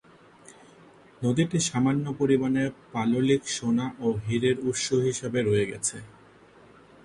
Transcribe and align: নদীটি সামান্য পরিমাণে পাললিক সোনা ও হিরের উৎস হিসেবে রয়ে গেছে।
নদীটি 1.21 1.57
সামান্য 1.69 2.05
পরিমাণে 2.19 2.63
পাললিক 2.93 3.41
সোনা 3.57 3.87
ও 3.99 4.07
হিরের 4.25 4.57
উৎস 4.69 4.87
হিসেবে 5.07 5.39
রয়ে 5.41 5.65
গেছে। 5.71 5.97